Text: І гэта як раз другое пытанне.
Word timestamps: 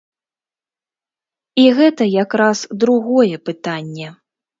І 1.63 1.65
гэта 1.79 2.07
як 2.23 2.29
раз 2.41 2.59
другое 2.85 3.37
пытанне. 3.51 4.07